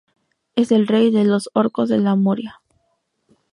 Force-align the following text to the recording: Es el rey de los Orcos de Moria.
Es 0.55 0.71
el 0.71 0.87
rey 0.87 1.11
de 1.11 1.25
los 1.25 1.51
Orcos 1.53 1.87
de 1.89 1.99
Moria. 1.99 2.59